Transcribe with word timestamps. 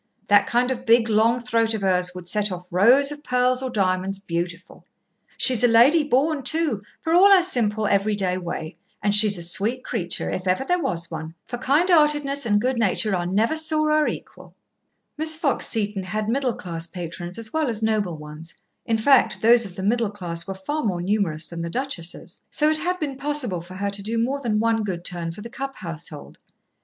That 0.29 0.47
kind 0.47 0.71
of 0.71 0.83
big 0.83 1.09
long 1.09 1.39
throat 1.39 1.75
of 1.75 1.81
hers 1.81 2.09
would 2.15 2.27
set 2.27 2.51
off 2.51 2.67
rows 2.71 3.11
of 3.11 3.23
pearls 3.23 3.61
or 3.61 3.69
diamonds 3.69 4.17
beautiful! 4.17 4.83
She's 5.37 5.63
a 5.63 5.67
lady 5.67 6.03
born, 6.03 6.41
too, 6.41 6.81
for 7.01 7.13
all 7.13 7.29
her 7.29 7.43
simple, 7.43 7.85
every 7.85 8.15
day 8.15 8.35
way; 8.39 8.73
and 9.03 9.13
she's 9.13 9.37
a 9.37 9.43
sweet 9.43 9.83
creature, 9.83 10.27
if 10.31 10.47
ever 10.47 10.65
there 10.65 10.81
was 10.81 11.11
one. 11.11 11.35
For 11.45 11.59
kind 11.59 11.87
heartedness 11.91 12.47
and 12.47 12.59
good 12.59 12.79
nature 12.79 13.15
I 13.15 13.25
never 13.25 13.55
saw 13.55 13.87
her 13.89 14.07
equal." 14.07 14.55
Miss 15.19 15.35
Fox 15.37 15.67
Seton 15.67 16.01
had 16.01 16.27
middle 16.29 16.55
class 16.55 16.87
patrons 16.87 17.37
as 17.37 17.53
well 17.53 17.69
as 17.69 17.83
noble 17.83 18.17
ones, 18.17 18.55
in 18.87 18.97
fact, 18.97 19.43
those 19.43 19.65
of 19.67 19.75
the 19.75 19.83
middle 19.83 20.09
class 20.09 20.47
were 20.47 20.55
far 20.55 20.81
more 20.83 21.03
numerous 21.03 21.47
than 21.47 21.61
the 21.61 21.69
duchesses, 21.69 22.41
so 22.49 22.71
it 22.71 22.79
had 22.79 22.99
been 22.99 23.17
possible 23.17 23.61
for 23.61 23.75
her 23.75 23.91
to 23.91 24.01
do 24.01 24.17
more 24.17 24.41
than 24.41 24.59
one 24.59 24.81
good 24.81 25.05
turn 25.05 25.31
for 25.31 25.41
the 25.41 25.47
Cupp 25.51 25.75
household. 25.75 26.39